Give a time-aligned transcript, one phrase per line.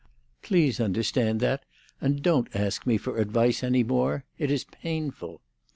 [0.41, 1.63] Please understand that,
[2.01, 4.23] and don't ask me for advice any more.
[4.39, 5.41] It is painful."